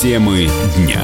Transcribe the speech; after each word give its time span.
Темы 0.00 0.48
дня. 0.78 1.02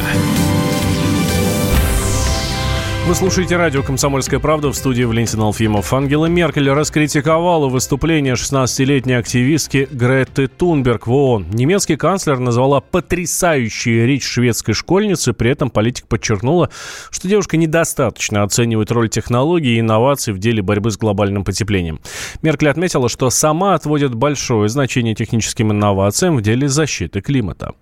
Вы 3.06 3.14
слушаете 3.14 3.56
радио 3.56 3.82
«Комсомольская 3.82 4.40
правда» 4.40 4.72
в 4.72 4.74
студии 4.74 5.02
Валентин 5.02 5.42
Алфимов. 5.42 5.92
Ангела 5.92 6.24
Меркель 6.26 6.70
раскритиковала 6.70 7.68
выступление 7.68 8.36
16-летней 8.36 9.12
активистки 9.12 9.86
Греты 9.90 10.48
Тунберг 10.48 11.08
в 11.08 11.12
ООН. 11.12 11.50
Немецкий 11.50 11.96
канцлер 11.96 12.38
назвала 12.38 12.80
потрясающей 12.80 14.06
речь 14.06 14.24
шведской 14.24 14.72
школьницы, 14.72 15.34
при 15.34 15.50
этом 15.50 15.68
политик 15.68 16.06
подчеркнула, 16.06 16.70
что 17.10 17.28
девушка 17.28 17.58
недостаточно 17.58 18.44
оценивает 18.44 18.90
роль 18.90 19.10
технологий 19.10 19.76
и 19.76 19.80
инноваций 19.80 20.32
в 20.32 20.38
деле 20.38 20.62
борьбы 20.62 20.90
с 20.90 20.96
глобальным 20.96 21.44
потеплением. 21.44 22.00
Меркель 22.40 22.70
отметила, 22.70 23.10
что 23.10 23.28
сама 23.28 23.74
отводит 23.74 24.14
большое 24.14 24.70
значение 24.70 25.14
техническим 25.14 25.70
инновациям 25.70 26.38
в 26.38 26.40
деле 26.40 26.66
защиты 26.66 27.20
климата. 27.20 27.74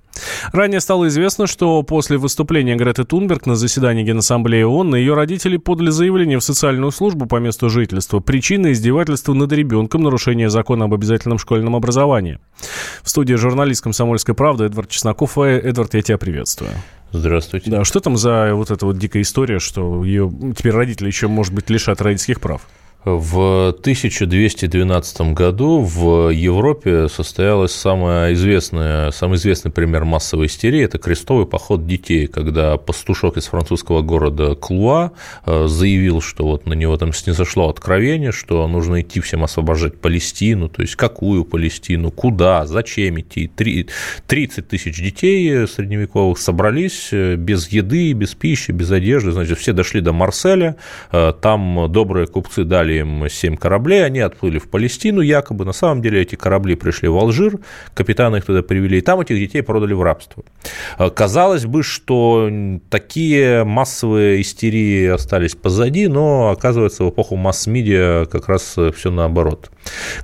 Ранее 0.52 0.80
стало 0.80 1.08
известно, 1.08 1.46
что 1.46 1.82
после 1.82 2.16
выступления 2.16 2.76
Греты 2.76 3.04
Тунберг 3.04 3.46
на 3.46 3.56
заседании 3.56 4.04
Генассамблеи 4.04 4.62
ООН 4.62 4.96
ее 4.96 5.14
родители 5.14 5.56
подали 5.56 5.90
заявление 5.90 6.38
в 6.38 6.44
социальную 6.44 6.92
службу 6.92 7.26
по 7.26 7.36
месту 7.36 7.68
жительства. 7.68 8.20
Причина 8.20 8.72
издевательства 8.72 9.34
над 9.34 9.52
ребенком, 9.52 10.02
нарушение 10.02 10.50
закона 10.50 10.86
об 10.86 10.94
обязательном 10.94 11.38
школьном 11.38 11.76
образовании. 11.76 12.38
В 13.02 13.10
студии 13.10 13.34
журналист 13.34 13.82
«Комсомольской 13.82 14.34
правды» 14.34 14.64
Эдвард 14.64 14.88
Чесноков. 14.88 15.38
Э, 15.38 15.58
Эдвард, 15.58 15.94
я 15.94 16.02
тебя 16.02 16.18
приветствую. 16.18 16.70
Здравствуйте. 17.12 17.70
Да, 17.70 17.84
что 17.84 18.00
там 18.00 18.16
за 18.16 18.54
вот 18.54 18.70
эта 18.70 18.86
вот 18.86 18.98
дикая 18.98 19.22
история, 19.22 19.60
что 19.60 20.04
ее 20.04 20.32
теперь 20.56 20.72
родители 20.72 21.06
еще, 21.06 21.28
может 21.28 21.52
быть, 21.54 21.70
лишат 21.70 22.00
родительских 22.00 22.40
прав? 22.40 22.62
В 23.04 23.68
1212 23.68 25.34
году 25.34 25.80
в 25.80 26.30
Европе 26.30 27.08
состоялась 27.10 27.72
самая 27.72 28.32
известная, 28.32 29.10
самый 29.10 29.36
известный 29.36 29.70
пример 29.70 30.04
массовой 30.04 30.46
истерии– 30.46 30.80
это 30.84 30.96
крестовый 30.96 31.44
поход 31.44 31.86
детей, 31.86 32.26
когда 32.26 32.78
пастушок 32.78 33.36
из 33.36 33.44
французского 33.44 34.00
города 34.00 34.54
Клуа 34.54 35.12
э, 35.44 35.66
заявил, 35.66 36.22
что 36.22 36.46
вот 36.46 36.64
на 36.64 36.72
него 36.72 36.96
там 36.96 37.12
снизошло 37.12 37.68
откровение, 37.68 38.32
что 38.32 38.66
нужно 38.66 39.02
идти 39.02 39.20
всем 39.20 39.44
освобождать 39.44 40.00
Палестину, 40.00 40.70
то 40.70 40.80
есть 40.80 40.96
какую 40.96 41.44
Палестину, 41.44 42.10
куда, 42.10 42.64
зачем 42.64 43.20
идти. 43.20 43.50
30 44.26 44.66
тысяч 44.66 44.96
детей 44.96 45.66
средневековых 45.66 46.38
собрались 46.38 47.10
э, 47.12 47.36
без 47.36 47.68
еды, 47.68 48.14
без 48.14 48.34
пищи, 48.34 48.70
без 48.70 48.90
одежды, 48.90 49.32
значит, 49.32 49.58
все 49.58 49.74
дошли 49.74 50.00
до 50.00 50.14
Марселя, 50.14 50.76
э, 51.12 51.34
там 51.38 51.92
добрые 51.92 52.26
купцы 52.28 52.64
дали 52.64 52.93
им 52.98 53.28
7 53.28 53.56
кораблей, 53.56 54.04
они 54.04 54.20
отплыли 54.20 54.58
в 54.58 54.68
Палестину 54.68 55.20
якобы. 55.20 55.64
На 55.64 55.72
самом 55.72 56.02
деле 56.02 56.22
эти 56.22 56.34
корабли 56.34 56.74
пришли 56.74 57.08
в 57.08 57.16
Алжир, 57.16 57.58
капитаны 57.94 58.38
их 58.38 58.44
туда 58.44 58.62
привели, 58.62 58.98
и 58.98 59.00
там 59.00 59.20
этих 59.20 59.36
детей 59.36 59.62
продали 59.62 59.92
в 59.92 60.02
рабство. 60.02 60.44
А, 60.98 61.10
казалось 61.10 61.66
бы, 61.66 61.82
что 61.82 62.50
такие 62.90 63.64
массовые 63.64 64.40
истерии 64.40 65.06
остались 65.08 65.54
позади, 65.54 66.08
но 66.08 66.50
оказывается 66.50 67.04
в 67.04 67.10
эпоху 67.10 67.36
масс-медиа 67.36 68.26
как 68.26 68.48
раз 68.48 68.76
все 68.94 69.10
наоборот. 69.10 69.70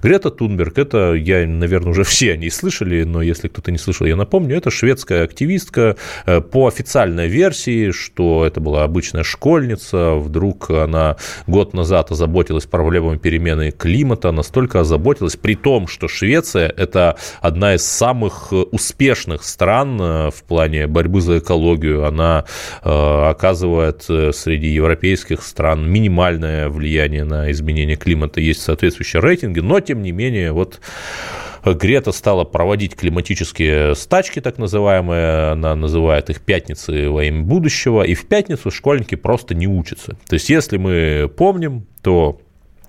Грета 0.02 0.30
Тунберг, 0.30 0.78
это, 0.78 1.14
я, 1.14 1.46
наверное, 1.46 1.90
уже 1.90 2.04
все 2.04 2.32
они 2.32 2.50
слышали, 2.50 3.04
но 3.04 3.22
если 3.22 3.48
кто-то 3.48 3.70
не 3.70 3.78
слышал, 3.78 4.06
я 4.06 4.16
напомню, 4.16 4.56
это 4.56 4.70
шведская 4.70 5.24
активистка 5.24 5.96
э, 6.26 6.40
по 6.40 6.66
официальной 6.66 7.28
версии, 7.28 7.90
что 7.90 8.46
это 8.46 8.60
была 8.60 8.84
обычная 8.84 9.22
школьница, 9.22 10.14
вдруг 10.14 10.70
она 10.70 11.16
год 11.46 11.74
назад 11.74 12.10
озаботилась 12.10 12.66
проблемами 12.66 13.18
перемены 13.18 13.70
климата, 13.70 14.32
настолько 14.32 14.80
озаботилась, 14.80 15.36
при 15.36 15.54
том, 15.54 15.86
что 15.86 16.08
Швеция– 16.08 16.72
это 16.76 17.16
одна 17.40 17.74
из 17.74 17.84
самых 17.84 18.52
успешных 18.52 19.44
стран 19.44 20.00
э, 20.00 20.30
в 20.30 20.42
плане 20.44 20.86
борьбы 20.86 21.20
за 21.20 21.38
экологию, 21.38 22.06
она 22.06 22.44
э, 22.82 23.28
оказывает 23.30 24.02
среди 24.02 24.68
европейских 24.68 25.42
стран 25.42 25.88
минимальное 25.90 26.68
влияние 26.68 27.24
на 27.24 27.50
изменение 27.50 27.96
климата, 27.96 28.40
есть 28.40 28.62
соответствующий 28.62 29.20
рейтинг, 29.20 29.49
рейтинге, 29.50 29.62
но 29.62 29.80
тем 29.80 30.02
не 30.02 30.12
менее 30.12 30.52
вот 30.52 30.80
Грета 31.64 32.12
стала 32.12 32.44
проводить 32.44 32.96
климатические 32.96 33.94
стачки, 33.94 34.40
так 34.40 34.58
называемые, 34.58 35.52
она 35.52 35.74
называет 35.74 36.30
их 36.30 36.40
пятницы 36.40 37.10
во 37.10 37.24
имя 37.24 37.42
будущего, 37.42 38.02
и 38.02 38.14
в 38.14 38.26
пятницу 38.26 38.70
школьники 38.70 39.14
просто 39.14 39.54
не 39.54 39.66
учатся. 39.66 40.16
То 40.26 40.34
есть, 40.34 40.48
если 40.48 40.78
мы 40.78 41.30
помним, 41.36 41.86
то 42.02 42.40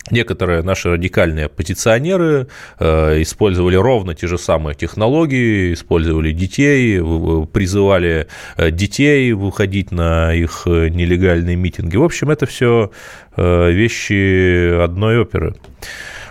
Некоторые 0.10 0.64
наши 0.64 0.90
радикальные 0.90 1.46
оппозиционеры 1.46 2.48
э, 2.80 3.22
использовали 3.22 3.76
ровно 3.76 4.16
те 4.16 4.28
же 4.28 4.40
самые 4.40 4.74
технологии, 4.74 5.74
использовали 5.74 6.32
детей, 6.32 7.00
призывали 7.46 8.28
э, 8.58 8.72
детей 8.72 9.32
выходить 9.34 9.92
на 9.92 10.34
их 10.34 10.64
э, 10.66 10.90
нелегальные 10.90 11.56
митинги. 11.56 11.98
В 11.98 12.04
общем, 12.04 12.32
это 12.32 12.48
все 12.48 12.90
вещи 13.38 14.84
одной 14.84 15.22
оперы. 15.22 15.56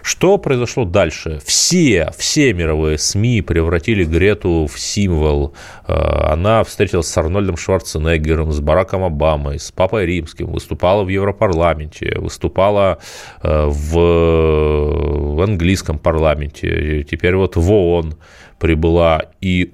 Что 0.03 0.39
произошло 0.39 0.85
дальше? 0.85 1.41
Все, 1.45 2.11
все 2.17 2.53
мировые 2.53 2.99
СМИ 2.99 3.43
превратили 3.43 4.05
Грету 4.05 4.67
в 4.67 4.79
символ. 4.79 5.55
Э, 5.87 5.93
она 6.33 6.65
встретилась 6.65 7.07
с 7.07 7.19
Арнольдом 7.19 7.57
Шварценеггером, 7.57 8.53
с 8.53 8.61
Бараком 8.61 9.05
Обамой, 9.05 9.59
с 9.59 9.71
Папой 9.71 10.07
Римским, 10.07 10.47
выступала 10.47 11.05
в 11.05 11.09
Европарламенте, 11.09 12.19
выступала 12.19 12.99
э, 13.43 13.67
в, 13.67 15.37
в 15.37 15.43
английском 15.43 15.99
парламенте, 15.99 17.05
теперь 17.05 17.37
вот 17.37 17.57
в 17.57 17.73
ООН 17.73 18.15
прибыла 18.61 19.31
и, 19.41 19.73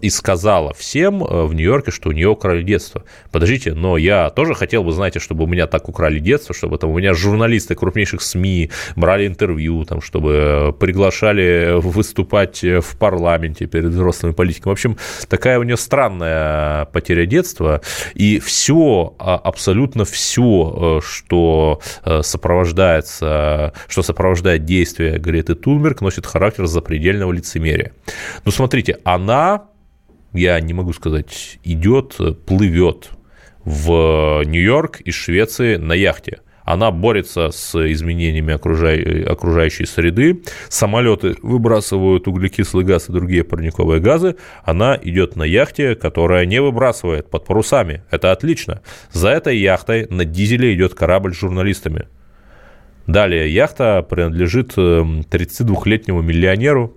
и 0.00 0.10
сказала 0.10 0.72
всем 0.72 1.22
э, 1.22 1.44
в 1.44 1.52
Нью-Йорке, 1.52 1.90
что 1.90 2.08
у 2.08 2.12
нее 2.12 2.28
украли 2.28 2.62
детство. 2.62 3.04
Подождите, 3.32 3.74
но 3.74 3.96
я 3.98 4.30
тоже 4.30 4.54
хотел 4.54 4.84
бы, 4.84 4.92
знаете, 4.92 5.18
чтобы 5.18 5.44
у 5.44 5.46
меня 5.48 5.66
так 5.66 5.88
украли 5.88 6.20
детство, 6.20 6.54
чтобы 6.54 6.78
там 6.78 6.90
у 6.90 6.98
меня 6.98 7.12
журналисты 7.12 7.74
крупнейших 7.74 8.22
СМИ 8.22 8.70
брали 8.94 9.26
интервью, 9.26 9.84
там, 9.84 10.00
чтобы 10.00 10.74
приглашали 10.78 11.80
выступать 11.80 12.62
в 12.62 12.96
парламенте 12.98 13.66
перед 13.66 13.90
взрослыми 13.90 14.32
политиками. 14.32 14.70
В 14.70 14.74
общем, 14.74 14.96
такая 15.28 15.58
у 15.58 15.64
нее 15.64 15.76
странная 15.76 16.84
потеря 16.86 17.26
детства. 17.26 17.80
И 18.14 18.38
все, 18.38 19.14
а, 19.18 19.34
абсолютно 19.34 20.04
все, 20.04 21.00
э, 21.00 21.04
что 21.04 21.80
э, 22.04 22.22
сопровождается, 22.22 23.72
что 23.88 24.02
сопровождает 24.02 24.64
действие 24.64 25.18
Греты 25.18 25.56
Тунберг, 25.56 26.00
носит 26.00 26.26
характер 26.26 26.66
запредельного 26.66 27.32
лицемерия. 27.32 27.92
Ну, 28.44 28.50
смотрите, 28.50 28.98
она, 29.04 29.64
я 30.32 30.60
не 30.60 30.72
могу 30.72 30.92
сказать, 30.92 31.58
идет, 31.64 32.16
плывет 32.46 33.10
в 33.64 34.42
Нью-Йорк 34.44 35.00
из 35.00 35.14
Швеции 35.14 35.76
на 35.76 35.92
яхте. 35.92 36.40
Она 36.64 36.92
борется 36.92 37.50
с 37.50 37.74
изменениями 37.92 38.54
окружающей 38.54 39.86
среды. 39.86 40.42
Самолеты 40.68 41.34
выбрасывают 41.42 42.28
углекислый 42.28 42.84
газ 42.84 43.08
и 43.08 43.12
другие 43.12 43.42
парниковые 43.42 44.00
газы. 44.00 44.36
Она 44.62 44.96
идет 45.02 45.34
на 45.34 45.42
яхте, 45.42 45.96
которая 45.96 46.46
не 46.46 46.60
выбрасывает 46.60 47.28
под 47.28 47.44
парусами. 47.46 48.04
Это 48.10 48.30
отлично. 48.30 48.82
За 49.10 49.30
этой 49.30 49.58
яхтой 49.58 50.06
на 50.10 50.24
дизеле 50.24 50.72
идет 50.72 50.94
корабль 50.94 51.34
с 51.34 51.38
журналистами. 51.38 52.06
Далее, 53.06 53.52
яхта 53.52 54.06
принадлежит 54.08 54.76
32-летнему 54.76 56.20
эм, 56.20 56.26
миллионеру, 56.26 56.96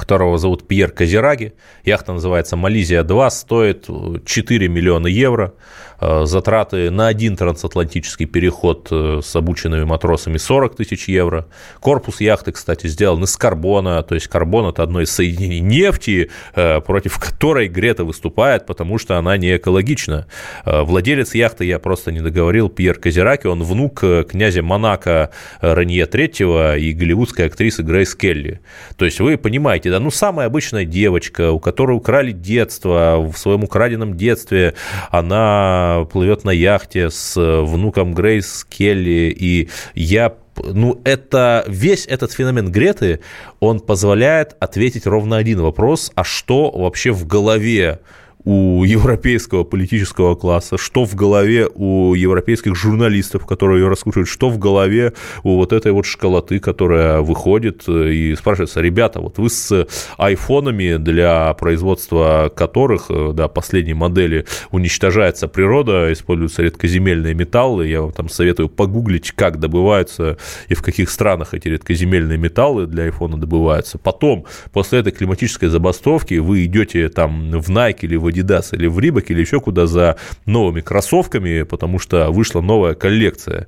которого 0.00 0.38
зовут 0.38 0.66
Пьер 0.66 0.90
Казираги. 0.90 1.52
Яхта 1.84 2.12
называется 2.12 2.56
«Мализия-2», 2.56 3.30
стоит 3.30 3.86
4 4.24 4.68
миллиона 4.68 5.06
евро. 5.06 5.54
Э, 6.00 6.24
затраты 6.24 6.90
на 6.90 7.08
один 7.08 7.36
трансатлантический 7.36 8.26
переход 8.26 8.88
э, 8.90 9.20
с 9.22 9.36
обученными 9.36 9.84
матросами 9.84 10.38
40 10.38 10.76
тысяч 10.76 11.08
евро. 11.08 11.46
Корпус 11.80 12.20
яхты, 12.20 12.52
кстати, 12.52 12.86
сделан 12.86 13.24
из 13.24 13.36
карбона, 13.36 14.02
то 14.02 14.14
есть 14.14 14.28
карбон– 14.28 14.66
это 14.70 14.82
одно 14.82 15.02
из 15.02 15.10
соединений 15.10 15.60
нефти, 15.60 16.30
э, 16.54 16.80
против 16.80 17.18
которой 17.18 17.68
Грета 17.68 18.04
выступает, 18.04 18.66
потому 18.66 18.98
что 18.98 19.18
она 19.18 19.36
не 19.36 19.56
экологична. 19.56 20.26
Владелец 20.64 21.34
яхты, 21.34 21.64
я 21.64 21.78
просто 21.78 22.12
не 22.12 22.20
договорил, 22.20 22.68
Пьер 22.68 22.98
Казираки, 22.98 23.46
он 23.46 23.62
внук 23.62 24.02
князя 24.28 24.62
Монако 24.62 25.30
Ранье 25.60 26.06
III 26.06 26.78
и 26.78 26.92
голливудской 26.92 27.46
актрисы 27.46 27.82
Грейс 27.82 28.14
Келли. 28.14 28.60
То 28.96 29.04
есть 29.04 29.20
вы 29.20 29.36
понимаете, 29.36 29.90
да, 29.90 30.00
ну 30.00 30.10
самая 30.10 30.46
обычная 30.46 30.84
девочка, 30.84 31.50
у 31.50 31.60
которой 31.60 31.96
украли 31.96 32.32
детство, 32.32 33.16
в 33.20 33.36
своем 33.36 33.64
украденном 33.64 34.16
детстве 34.16 34.74
она 35.10 35.89
плывет 36.10 36.44
на 36.44 36.50
яхте 36.50 37.10
с 37.10 37.34
внуком 37.36 38.14
Грейс 38.14 38.64
Келли, 38.68 39.34
и 39.36 39.68
я 39.94 40.34
ну, 40.62 41.00
это 41.04 41.64
весь 41.68 42.06
этот 42.06 42.32
феномен 42.32 42.70
Греты, 42.70 43.20
он 43.60 43.80
позволяет 43.80 44.56
ответить 44.60 45.06
ровно 45.06 45.36
один 45.36 45.60
вопрос, 45.60 46.12
а 46.14 46.24
что 46.24 46.70
вообще 46.70 47.12
в 47.12 47.26
голове 47.26 48.00
у 48.44 48.84
европейского 48.84 49.64
политического 49.64 50.34
класса, 50.34 50.78
что 50.78 51.04
в 51.04 51.14
голове 51.14 51.68
у 51.74 52.14
европейских 52.14 52.74
журналистов, 52.74 53.46
которые 53.46 53.80
ее 53.82 53.88
раскручивают, 53.88 54.28
что 54.28 54.48
в 54.48 54.58
голове 54.58 55.12
у 55.42 55.56
вот 55.56 55.72
этой 55.72 55.92
вот 55.92 56.06
школоты, 56.06 56.58
которая 56.58 57.20
выходит 57.20 57.88
и 57.88 58.34
спрашивается, 58.36 58.80
ребята, 58.80 59.20
вот 59.20 59.38
вы 59.38 59.50
с 59.50 59.86
айфонами, 60.16 60.96
для 60.96 61.52
производства 61.54 62.50
которых, 62.54 63.06
э, 63.10 63.32
да, 63.34 63.48
последней 63.48 63.94
модели 63.94 64.46
уничтожается 64.70 65.48
природа, 65.48 66.12
используются 66.12 66.62
редкоземельные 66.62 67.34
металлы, 67.34 67.88
я 67.88 68.02
вам 68.02 68.12
там 68.12 68.28
советую 68.28 68.68
погуглить, 68.68 69.32
как 69.32 69.58
добываются 69.58 70.38
и 70.68 70.74
в 70.74 70.82
каких 70.82 71.10
странах 71.10 71.54
эти 71.54 71.68
редкоземельные 71.68 72.38
металлы 72.38 72.86
для 72.86 73.04
айфона 73.04 73.38
добываются. 73.38 73.98
Потом, 73.98 74.46
после 74.72 75.00
этой 75.00 75.12
климатической 75.12 75.68
забастовки, 75.68 76.34
вы 76.34 76.64
идете 76.64 77.08
там 77.08 77.50
в 77.50 77.68
Nike 77.68 77.98
или 78.02 78.16
в 78.16 78.29
Adidas 78.30 78.68
или 78.72 78.86
в 78.86 78.98
Reebok 78.98 79.26
или 79.28 79.40
еще 79.40 79.60
куда 79.60 79.86
за 79.86 80.16
новыми 80.46 80.80
кроссовками, 80.80 81.62
потому 81.62 81.98
что 81.98 82.30
вышла 82.30 82.60
новая 82.60 82.94
коллекция. 82.94 83.66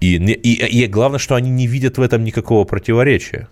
И, 0.00 0.16
и, 0.16 0.82
и 0.82 0.86
главное, 0.86 1.18
что 1.18 1.34
они 1.34 1.50
не 1.50 1.66
видят 1.66 1.98
в 1.98 2.02
этом 2.02 2.24
никакого 2.24 2.64
противоречия. 2.64 3.48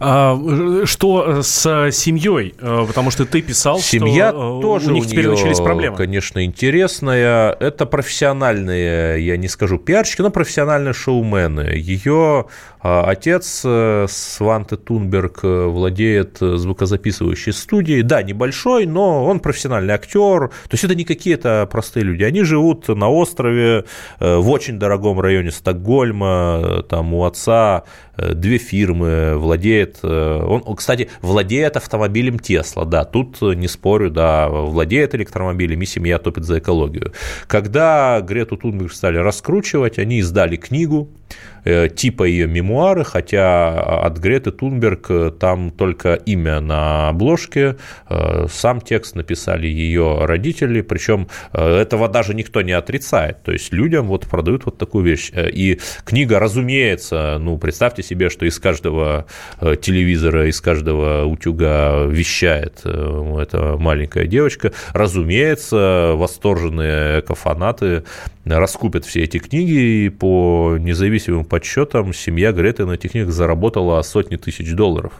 А, 0.00 0.38
что 0.84 1.42
с 1.42 1.90
семьей? 1.92 2.54
А, 2.60 2.84
потому 2.86 3.10
что 3.10 3.24
ты 3.26 3.42
писал, 3.42 3.78
Семья 3.80 4.30
что 4.30 4.60
тоже 4.60 4.90
у 4.90 4.94
них 4.94 5.04
у 5.04 5.06
теперь 5.06 5.28
начались 5.28 5.58
проблемы. 5.58 5.96
Конечно, 5.96 6.44
интересная. 6.44 7.52
Это 7.52 7.86
профессиональные, 7.86 9.24
я 9.24 9.36
не 9.36 9.48
скажу 9.48 9.78
пиарщики, 9.78 10.22
но 10.22 10.30
профессиональные 10.30 10.94
шоумены. 10.94 11.72
Ее 11.74 12.46
а, 12.86 13.04
отец 13.08 13.62
э, 13.64 14.04
Сванте 14.10 14.76
Тунберг 14.76 15.40
э, 15.42 15.64
владеет 15.68 16.36
звукозаписывающей 16.38 17.54
студией. 17.54 18.02
Да, 18.02 18.22
небольшой, 18.22 18.84
но 18.84 19.24
он 19.24 19.40
профессиональный 19.40 19.94
актер. 19.94 20.48
То 20.48 20.72
есть 20.72 20.84
это 20.84 20.94
не 20.94 21.06
какие-то 21.06 21.66
простые 21.72 22.04
люди. 22.04 22.24
Они 22.24 22.42
живут 22.42 22.88
на 22.88 23.08
острове 23.08 23.86
э, 24.20 24.36
в 24.36 24.50
очень 24.50 24.78
дорогом 24.78 25.18
районе 25.18 25.50
Стокгольма. 25.50 26.84
Там 26.86 27.14
у 27.14 27.24
отца 27.24 27.84
две 28.16 28.58
фирмы, 28.58 29.36
владеет, 29.36 30.04
он, 30.04 30.62
кстати, 30.76 31.10
владеет 31.20 31.76
автомобилем 31.76 32.38
Тесла, 32.38 32.84
да, 32.84 33.04
тут 33.04 33.40
не 33.42 33.68
спорю, 33.68 34.10
да, 34.10 34.48
владеет 34.48 35.14
электромобилем, 35.14 35.80
и 35.82 35.86
семья 35.86 36.18
топит 36.18 36.44
за 36.44 36.58
экологию. 36.58 37.12
Когда 37.46 38.20
Грету 38.20 38.56
Тунберг 38.56 38.92
стали 38.92 39.18
раскручивать, 39.18 39.98
они 39.98 40.18
издали 40.18 40.56
книгу, 40.56 41.10
Э, 41.26 41.53
типа 41.64 42.24
ее 42.24 42.46
мемуары, 42.46 43.04
хотя 43.04 43.80
от 43.80 44.18
Греты 44.18 44.50
Тунберг 44.50 45.06
э, 45.10 45.30
там 45.30 45.70
только 45.70 46.14
имя 46.14 46.60
на 46.60 47.08
обложке, 47.08 47.76
э, 48.08 48.46
сам 48.50 48.80
текст 48.80 49.16
написали 49.16 49.66
ее 49.66 50.24
родители, 50.24 50.82
причем 50.82 51.28
этого 51.52 52.08
даже 52.08 52.34
никто 52.34 52.62
не 52.62 52.72
отрицает, 52.72 53.42
то 53.42 53.52
есть 53.52 53.72
людям 53.72 54.06
вот 54.06 54.26
продают 54.26 54.66
вот 54.66 54.78
такую 54.78 55.04
вещь. 55.04 55.30
И 55.34 55.80
книга, 56.04 56.38
разумеется, 56.38 57.38
ну, 57.40 57.58
представьте 57.58 58.02
себе, 58.02 58.28
что 58.28 58.46
из 58.46 58.58
каждого 58.58 59.26
телевизора, 59.60 60.48
из 60.48 60.60
каждого 60.60 61.24
утюга 61.24 62.04
вещает 62.04 62.80
эта 62.84 63.76
маленькая 63.78 64.26
девочка, 64.26 64.72
разумеется, 64.92 66.12
восторженные 66.14 67.20
экофанаты 67.20 68.04
раскупят 68.44 69.04
все 69.04 69.22
эти 69.22 69.38
книги, 69.38 70.08
по 70.08 70.76
независимым 70.78 71.44
подсчетам 71.54 72.12
семья 72.12 72.50
Греты 72.50 72.84
на 72.84 72.94
этих 72.94 73.12
книгах 73.12 73.32
заработала 73.32 74.02
сотни 74.02 74.34
тысяч 74.34 74.74
долларов. 74.74 75.12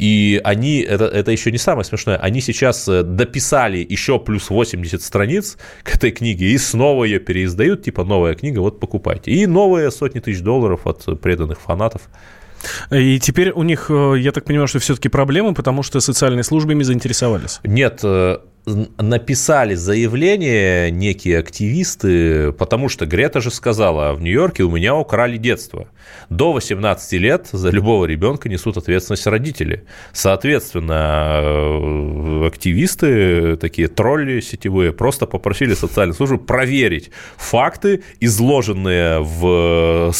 И 0.00 0.40
они, 0.42 0.80
это, 0.80 1.04
это 1.04 1.30
еще 1.30 1.52
не 1.52 1.58
самое 1.58 1.84
смешное, 1.84 2.16
они 2.16 2.40
сейчас 2.40 2.88
э, 2.88 3.04
дописали 3.04 3.86
еще 3.88 4.18
плюс 4.18 4.50
80 4.50 5.00
страниц 5.00 5.58
к 5.84 5.94
этой 5.94 6.10
книге 6.10 6.46
и 6.46 6.58
снова 6.58 7.04
ее 7.04 7.20
переиздают, 7.20 7.84
типа 7.84 8.02
новая 8.02 8.34
книга, 8.34 8.58
вот 8.58 8.80
покупайте. 8.80 9.30
И 9.30 9.46
новые 9.46 9.92
сотни 9.92 10.18
тысяч 10.18 10.40
долларов 10.40 10.88
от 10.88 11.20
преданных 11.20 11.60
фанатов. 11.60 12.02
И 12.90 13.20
теперь 13.20 13.52
у 13.52 13.62
них, 13.62 13.86
э, 13.90 14.14
я 14.18 14.32
так 14.32 14.44
понимаю, 14.44 14.66
что 14.66 14.80
все-таки 14.80 15.08
проблемы, 15.08 15.54
потому 15.54 15.84
что 15.84 16.00
социальные 16.00 16.42
службы 16.42 16.72
ими 16.72 16.82
заинтересовались. 16.82 17.60
Нет, 17.62 18.00
э, 18.02 18.38
написали 18.66 19.74
заявление 19.74 20.90
некие 20.90 21.38
активисты, 21.38 22.52
потому 22.52 22.88
что 22.88 23.06
Грета 23.06 23.40
же 23.40 23.50
сказала, 23.50 24.12
в 24.12 24.20
Нью-Йорке 24.20 24.64
у 24.64 24.70
меня 24.70 24.96
украли 24.96 25.36
детство. 25.36 25.88
До 26.28 26.52
18 26.52 27.12
лет 27.14 27.48
за 27.52 27.70
любого 27.70 28.04
ребенка 28.04 28.48
несут 28.48 28.76
ответственность 28.76 29.26
родители. 29.26 29.84
Соответственно, 30.12 31.40
э, 31.42 32.46
активисты, 32.46 33.56
такие 33.56 33.88
тролли 33.88 34.40
сетевые, 34.40 34.92
просто 34.92 35.26
попросили 35.26 35.74
социальную 35.74 36.14
службу 36.14 36.38
проверить 36.38 37.10
факты, 37.36 38.02
изложенные 38.20 39.20
в, 39.20 40.12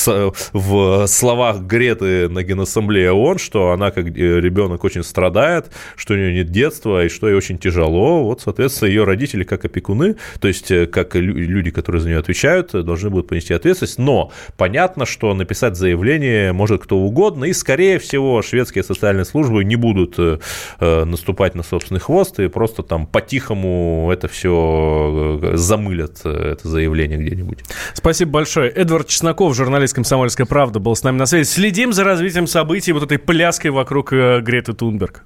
в 0.53 1.07
словах 1.07 1.61
Греты 1.61 2.29
на 2.29 2.43
Генассамблее 2.43 3.13
ООН, 3.13 3.39
что 3.39 3.73
она 3.73 3.91
как 3.91 4.07
ребенок 4.07 4.85
очень 4.85 5.03
страдает, 5.03 5.71
что 5.97 6.15
у 6.15 6.17
нее 6.17 6.33
нет 6.35 6.51
детства 6.51 7.05
и 7.05 7.09
что 7.09 7.29
ей 7.29 7.37
очень 7.37 7.59
тяжело 7.59 8.30
вот, 8.31 8.41
соответственно, 8.41 8.88
ее 8.88 9.03
родители 9.03 9.43
как 9.43 9.65
опекуны, 9.65 10.15
то 10.41 10.47
есть 10.47 10.71
э, 10.71 10.87
как 10.87 11.17
люди, 11.17 11.71
которые 11.73 12.00
за 12.00 12.09
нее 12.09 12.19
отвечают, 12.19 12.71
должны 12.71 13.11
будут 13.11 13.27
понести 13.27 13.53
ответственность. 13.53 13.99
Но 13.99 14.31
понятно, 14.56 15.05
что 15.05 15.35
написать 15.35 15.77
заявление 15.77 16.53
может 16.53 16.82
кто 16.82 16.99
угодно, 16.99 17.47
и, 17.47 17.53
скорее 17.53 17.99
всего, 17.99 18.41
шведские 18.43 18.85
социальные 18.85 19.25
службы 19.25 19.65
не 19.65 19.75
будут 19.75 20.15
э, 20.19 20.38
э, 20.79 21.05
наступать 21.05 21.56
на 21.56 21.65
собственный 21.65 22.00
хвост 22.00 22.38
и 22.38 22.47
просто 22.47 22.85
там 22.85 23.06
по-тихому 23.06 24.09
это 24.12 24.29
все 24.29 25.41
замылят, 25.55 26.25
это 26.25 26.69
заявление 26.69 27.19
где-нибудь. 27.19 27.65
Спасибо 27.94 28.31
большое. 28.31 28.71
Эдвард 28.71 29.09
Чесноков, 29.09 29.56
журналист 29.56 29.94
«Комсомольская 29.94 30.47
правда», 30.47 30.79
был 30.79 30.94
с 30.94 31.03
нами 31.03 31.19
на 31.19 31.26
связи. 31.26 31.49
Следим 31.49 31.93
за 31.93 32.05
развитием 32.05 32.47
событий 32.47 32.93
вот 32.93 33.03
этой 33.03 33.19
пляской 33.19 33.73
вокруг 33.73 34.12
Греты 34.12 34.73
Тунберг. 34.73 35.25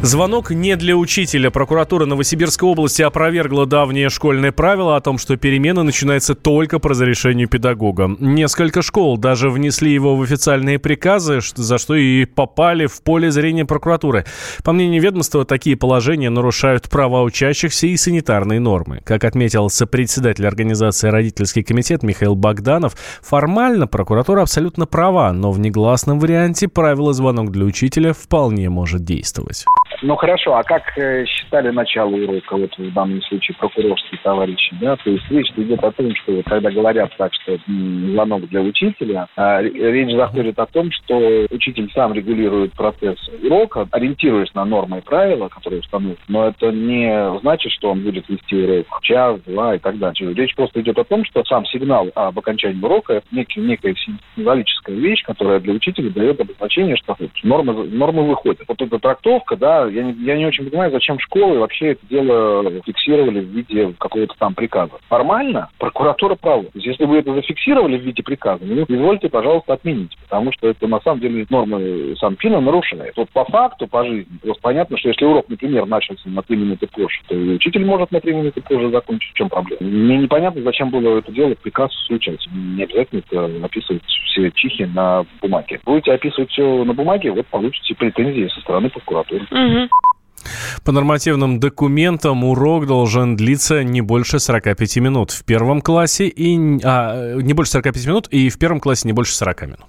Звонок 0.00 0.52
не 0.52 0.76
для 0.76 0.96
учителя. 0.96 1.50
Прокуратура 1.50 2.06
Новосибирской 2.06 2.68
области 2.68 3.02
опровергла 3.02 3.66
давнее 3.66 4.10
школьное 4.10 4.52
правило 4.52 4.94
о 4.94 5.00
том, 5.00 5.18
что 5.18 5.36
перемена 5.36 5.82
начинается 5.82 6.36
только 6.36 6.78
по 6.78 6.90
разрешению 6.90 7.48
педагога. 7.48 8.08
Несколько 8.20 8.80
школ 8.82 9.18
даже 9.18 9.50
внесли 9.50 9.92
его 9.92 10.14
в 10.14 10.22
официальные 10.22 10.78
приказы, 10.78 11.40
за 11.56 11.78
что 11.78 11.96
и 11.96 12.24
попали 12.26 12.86
в 12.86 13.02
поле 13.02 13.32
зрения 13.32 13.64
прокуратуры. 13.64 14.24
По 14.62 14.72
мнению 14.72 15.02
ведомства, 15.02 15.44
такие 15.44 15.76
положения 15.76 16.30
нарушают 16.30 16.88
права 16.88 17.22
учащихся 17.22 17.88
и 17.88 17.96
санитарные 17.96 18.60
нормы. 18.60 19.02
Как 19.04 19.24
отметил 19.24 19.68
сопредседатель 19.68 20.46
организации 20.46 21.08
«Родительский 21.08 21.64
комитет» 21.64 22.04
Михаил 22.04 22.36
Богданов, 22.36 22.94
формально 23.20 23.88
прокуратура 23.88 24.42
абсолютно 24.42 24.86
права, 24.86 25.32
но 25.32 25.50
в 25.50 25.58
негласном 25.58 26.20
варианте 26.20 26.68
правило 26.68 27.12
«звонок 27.12 27.50
для 27.50 27.64
учителя» 27.64 28.12
вполне 28.12 28.70
может 28.70 29.02
действовать. 29.04 29.66
Ну 30.02 30.16
хорошо, 30.16 30.56
а 30.56 30.62
как 30.62 30.96
э, 30.96 31.24
считали 31.26 31.70
начало 31.70 32.10
урока, 32.10 32.56
вот 32.56 32.76
в 32.76 32.92
данном 32.92 33.20
случае 33.22 33.56
прокурорские 33.56 34.20
товарищи, 34.22 34.76
да? 34.80 34.96
То 34.96 35.10
есть 35.10 35.30
речь 35.30 35.50
идет 35.56 35.82
о 35.82 35.92
том, 35.92 36.14
что 36.16 36.42
когда 36.44 36.70
говорят 36.70 37.10
так, 37.16 37.32
что 37.34 37.58
звонок 37.66 38.48
для 38.48 38.60
учителя, 38.60 39.28
а 39.36 39.62
речь 39.62 40.14
заходит 40.14 40.58
о 40.58 40.66
том, 40.66 40.90
что 40.92 41.46
учитель 41.50 41.90
сам 41.92 42.12
регулирует 42.12 42.72
процесс 42.74 43.18
урока, 43.42 43.88
ориентируясь 43.90 44.54
на 44.54 44.64
нормы 44.64 44.98
и 44.98 45.02
правила, 45.02 45.48
которые 45.48 45.80
установлены, 45.80 46.18
но 46.28 46.48
это 46.48 46.70
не 46.70 47.38
значит, 47.40 47.72
что 47.72 47.90
он 47.90 48.02
будет 48.02 48.28
вести 48.28 48.56
урок 48.56 49.00
час, 49.02 49.40
два 49.46 49.74
и 49.74 49.78
так 49.78 49.98
далее. 49.98 50.34
Речь 50.34 50.54
просто 50.54 50.80
идет 50.80 50.98
о 50.98 51.04
том, 51.04 51.24
что 51.24 51.44
сам 51.44 51.64
сигнал 51.66 52.08
об 52.14 52.38
окончании 52.38 52.82
урока– 52.82 53.12
это 53.14 53.26
некий, 53.32 53.60
некая 53.60 53.94
символическая 54.36 54.96
вещь, 54.96 55.22
которая 55.24 55.60
для 55.60 55.74
учителя 55.74 56.10
дает 56.10 56.40
обозначение, 56.40 56.96
что 56.96 57.16
нормы, 57.42 57.72
нормы 57.88 58.26
выходят. 58.26 58.62
Вот 58.66 58.80
эта 58.80 58.98
трактовка, 58.98 59.56
да, 59.56 59.77
я 59.86 60.02
не, 60.02 60.12
я 60.24 60.36
не 60.36 60.46
очень 60.46 60.68
понимаю, 60.68 60.90
зачем 60.90 61.18
школы 61.18 61.58
вообще 61.58 61.92
это 61.92 62.00
дело 62.08 62.70
фиксировали 62.84 63.40
в 63.40 63.48
виде 63.48 63.94
какого-то 63.98 64.34
там 64.38 64.54
приказа. 64.54 64.92
Формально 65.08 65.68
прокуратура 65.78 66.34
права. 66.34 66.64
То 66.64 66.70
есть, 66.74 66.86
если 66.86 67.04
вы 67.04 67.18
это 67.18 67.34
зафиксировали 67.34 67.98
в 67.98 68.02
виде 68.02 68.22
приказа, 68.22 68.64
ну, 68.64 68.84
извольте, 68.88 69.28
пожалуйста, 69.28 69.74
отменить, 69.74 70.16
потому 70.22 70.52
что 70.52 70.68
это 70.68 70.86
на 70.86 71.00
самом 71.00 71.20
деле 71.20 71.46
нормы 71.50 72.14
Санпина 72.18 72.60
нарушает. 72.60 73.14
Вот 73.16 73.28
по 73.30 73.44
факту, 73.44 73.86
по 73.86 74.04
жизни, 74.04 74.26
просто 74.42 74.62
понятно, 74.62 74.98
что 74.98 75.08
если 75.08 75.24
урок, 75.24 75.46
например, 75.48 75.86
начался 75.86 76.28
на 76.28 76.42
три 76.42 76.56
минуты 76.56 76.86
позже, 76.86 77.20
то 77.28 77.34
учитель 77.34 77.84
может 77.84 78.10
на 78.12 78.20
три 78.20 78.32
минуты 78.32 78.60
позже 78.60 78.90
закончить. 78.90 79.32
В 79.32 79.36
чем 79.36 79.48
проблема? 79.48 79.78
Мне 79.80 80.18
непонятно, 80.18 80.62
зачем 80.62 80.90
было 80.90 81.18
это 81.18 81.30
делать 81.32 81.58
приказ 81.58 81.90
включать. 82.04 82.46
Не 82.52 82.84
обязательно 82.84 83.22
это 83.30 83.64
описывать 83.64 84.02
все 84.04 84.50
чихи 84.52 84.84
на 84.84 85.24
бумаге. 85.40 85.80
Будете 85.84 86.12
описывать 86.12 86.50
все 86.50 86.84
на 86.84 86.94
бумаге, 86.94 87.30
вот 87.30 87.46
получите 87.46 87.94
претензии 87.94 88.48
со 88.48 88.60
стороны 88.60 88.90
прокуратуры. 88.90 89.46
По 90.84 90.92
нормативным 90.92 91.60
документам 91.60 92.44
урок 92.44 92.86
должен 92.86 93.36
длиться 93.36 93.82
не 93.82 94.00
больше 94.00 94.38
45 94.38 94.96
минут 94.98 95.30
в 95.30 95.44
первом 95.44 95.80
классе 95.80 96.28
и 96.28 96.78
а, 96.84 97.34
не 97.36 97.52
больше 97.52 97.72
45 97.72 98.06
минут 98.06 98.28
и 98.28 98.48
в 98.48 98.58
первом 98.58 98.80
классе 98.80 99.02
не 99.06 99.12
больше 99.12 99.34
40 99.34 99.62
минут. 99.62 99.86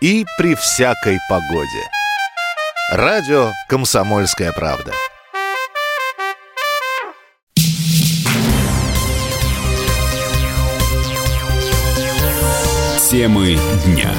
И 0.00 0.26
при 0.36 0.54
всякой 0.54 1.18
погоде. 1.30 1.88
Радио 2.92 3.52
«Комсомольская 3.68 4.52
правда». 4.52 4.92
Темы 13.14 13.56
дня. 13.86 14.10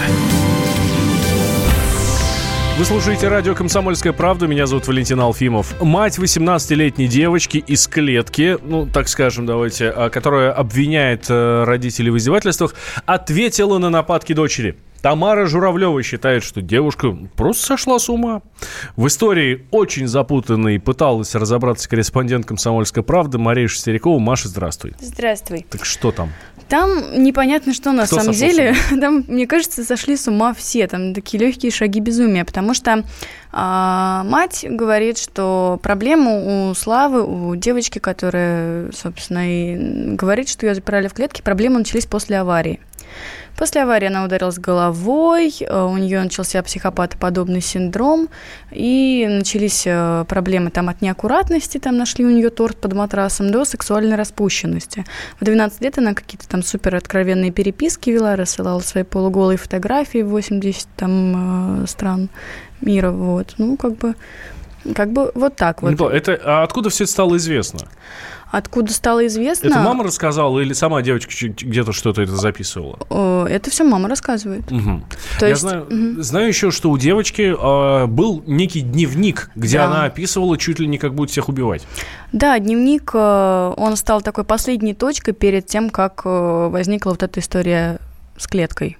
Вы 2.77 2.85
слушаете 2.85 3.27
радио 3.27 3.53
«Комсомольская 3.53 4.13
правда». 4.13 4.47
Меня 4.47 4.67
зовут 4.67 4.87
Валентин 4.87 5.19
Алфимов. 5.19 5.81
Мать 5.81 6.17
18-летней 6.17 7.09
девочки 7.09 7.57
из 7.57 7.87
клетки, 7.89 8.57
ну, 8.63 8.87
так 8.87 9.09
скажем, 9.09 9.45
давайте, 9.45 9.89
а, 9.89 10.09
которая 10.09 10.53
обвиняет 10.53 11.25
э, 11.27 11.65
родителей 11.65 12.09
в 12.09 12.17
издевательствах, 12.17 12.73
ответила 13.05 13.79
на 13.79 13.89
нападки 13.89 14.31
дочери. 14.31 14.77
Тамара 15.01 15.45
Журавлева 15.45 16.01
считает, 16.01 16.43
что 16.43 16.61
девушка 16.61 17.15
просто 17.35 17.65
сошла 17.65 17.99
с 17.99 18.09
ума. 18.09 18.41
В 18.95 19.05
истории 19.07 19.67
очень 19.71 20.07
запутанной 20.07 20.79
пыталась 20.79 21.35
разобраться 21.35 21.89
корреспондент 21.89 22.45
«Комсомольской 22.45 23.03
правды» 23.03 23.37
Мария 23.39 23.67
Шестерякова. 23.67 24.19
Маша, 24.19 24.47
здравствуй. 24.47 24.93
Здравствуй. 25.01 25.65
Так 25.69 25.83
что 25.83 26.11
там? 26.11 26.31
Там 26.67 27.23
непонятно, 27.23 27.73
что 27.73 27.91
на 27.91 28.05
Кто 28.05 28.19
самом 28.19 28.33
деле. 28.33 28.75
Там, 28.99 29.23
мне 29.27 29.45
кажется, 29.45 29.83
сошли 29.83 30.17
с 30.17 30.27
ума 30.27 30.53
все. 30.53 30.87
Там 30.87 31.13
такие 31.13 31.45
легкие 31.45 31.71
шаги 31.71 31.99
безумия. 31.99 32.43
Потому 32.43 32.73
что 32.73 33.03
а, 33.51 34.23
мать 34.25 34.65
говорит, 34.67 35.17
что 35.17 35.79
проблему 35.83 36.69
у 36.69 36.73
Славы, 36.73 37.23
у 37.23 37.55
девочки, 37.55 37.99
которая, 37.99 38.91
собственно, 38.91 39.47
и 39.47 40.15
говорит, 40.15 40.49
что 40.49 40.65
ее 40.65 40.73
запирали 40.73 41.07
в 41.07 41.13
клетке, 41.13 41.43
проблемы 41.43 41.77
начались 41.77 42.07
после 42.07 42.39
аварии. 42.39 42.79
После 43.57 43.83
аварии 43.83 44.07
она 44.07 44.25
ударилась 44.25 44.59
головой, 44.59 45.53
э, 45.59 45.83
у 45.83 45.97
нее 45.97 46.21
начался 46.21 46.61
психопатоподобный 46.61 47.61
синдром, 47.61 48.27
и 48.71 49.25
начались 49.29 49.83
э, 49.85 50.25
проблемы 50.27 50.71
там 50.71 50.89
от 50.89 51.01
неаккуратности, 51.01 51.77
там 51.77 51.97
нашли 51.97 52.25
у 52.25 52.29
нее 52.29 52.49
торт 52.49 52.77
под 52.77 52.93
матрасом, 52.93 53.51
до 53.51 53.63
сексуальной 53.63 54.17
распущенности. 54.17 55.05
В 55.39 55.45
12 55.45 55.81
лет 55.81 55.97
она 55.97 56.13
какие-то 56.13 56.47
там 56.49 56.63
супер 56.63 56.95
откровенные 56.95 57.51
переписки 57.51 58.09
вела, 58.09 58.35
рассылала 58.35 58.81
свои 58.81 59.03
полуголые 59.03 59.57
фотографии 59.57 60.21
в 60.21 60.29
80 60.29 60.87
там 60.97 61.83
э, 61.83 61.87
стран 61.87 62.29
мира, 62.81 63.11
вот. 63.11 63.55
Ну, 63.57 63.77
как 63.77 63.95
бы, 63.97 64.15
как 64.93 65.11
бы 65.11 65.31
вот 65.33 65.55
так 65.55 65.81
вот. 65.81 65.97
Ну, 65.97 66.07
это, 66.09 66.39
а 66.43 66.63
откуда 66.63 66.89
все 66.89 67.05
это 67.05 67.11
стало 67.13 67.37
известно? 67.37 67.87
Откуда 68.51 68.93
стало 68.93 69.25
известно? 69.27 69.67
Это 69.67 69.79
мама 69.79 70.03
рассказала 70.03 70.59
или 70.59 70.73
сама 70.73 71.01
девочка 71.01 71.31
где-то 71.47 71.91
что-то 71.91 72.21
это 72.21 72.35
записывала? 72.35 72.97
Это 73.47 73.69
все 73.69 73.83
мама 73.83 74.07
рассказывает. 74.07 74.71
Угу. 74.71 75.03
То 75.39 75.45
Я 75.45 75.49
есть... 75.49 75.61
знаю, 75.61 75.83
угу. 75.83 76.21
знаю 76.21 76.47
еще, 76.47 76.71
что 76.71 76.89
у 76.89 76.97
девочки 76.97 77.53
э, 77.53 78.05
был 78.07 78.43
некий 78.45 78.81
дневник, 78.81 79.49
где 79.55 79.77
да. 79.77 79.85
она 79.85 80.03
описывала 80.05 80.57
чуть 80.57 80.79
ли 80.79 80.87
не 80.87 80.97
как 80.97 81.13
будет 81.13 81.31
всех 81.31 81.49
убивать. 81.49 81.85
Да, 82.31 82.57
дневник, 82.59 83.11
э, 83.13 83.73
он 83.77 83.95
стал 83.97 84.21
такой 84.21 84.43
последней 84.43 84.93
точкой 84.93 85.33
перед 85.33 85.65
тем, 85.65 85.89
как 85.89 86.21
э, 86.25 86.69
возникла 86.71 87.11
вот 87.11 87.23
эта 87.23 87.39
история 87.39 87.99
с 88.37 88.47
клеткой. 88.47 88.97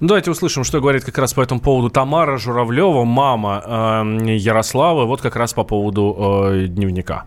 Ну, 0.00 0.08
давайте 0.08 0.30
услышим, 0.30 0.64
что 0.64 0.80
говорит 0.80 1.04
как 1.04 1.18
раз 1.18 1.34
по 1.34 1.40
этому 1.40 1.60
поводу 1.60 1.90
Тамара 1.90 2.38
Журавлева, 2.38 3.04
мама 3.04 3.62
э, 3.64 4.36
Ярославы, 4.36 5.06
вот 5.06 5.20
как 5.20 5.36
раз 5.36 5.52
по 5.52 5.64
поводу 5.64 6.16
э, 6.18 6.66
дневника. 6.68 7.24